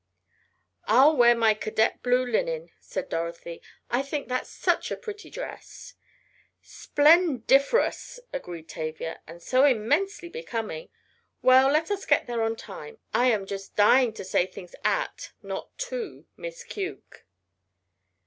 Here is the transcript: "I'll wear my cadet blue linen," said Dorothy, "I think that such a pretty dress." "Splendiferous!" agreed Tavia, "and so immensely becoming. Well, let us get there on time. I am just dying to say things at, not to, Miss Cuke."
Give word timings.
"I'll 0.87 1.15
wear 1.15 1.35
my 1.35 1.53
cadet 1.53 2.01
blue 2.01 2.25
linen," 2.25 2.71
said 2.79 3.07
Dorothy, 3.07 3.61
"I 3.91 4.01
think 4.01 4.29
that 4.29 4.47
such 4.47 4.89
a 4.89 4.97
pretty 4.97 5.29
dress." 5.29 5.93
"Splendiferous!" 6.59 8.19
agreed 8.33 8.67
Tavia, 8.67 9.21
"and 9.27 9.43
so 9.43 9.63
immensely 9.63 10.27
becoming. 10.27 10.89
Well, 11.43 11.69
let 11.71 11.91
us 11.91 12.07
get 12.07 12.25
there 12.25 12.41
on 12.41 12.55
time. 12.55 12.97
I 13.13 13.27
am 13.27 13.45
just 13.45 13.75
dying 13.75 14.11
to 14.13 14.23
say 14.25 14.47
things 14.47 14.73
at, 14.83 15.33
not 15.43 15.77
to, 15.91 16.25
Miss 16.35 16.63
Cuke." 16.63 17.23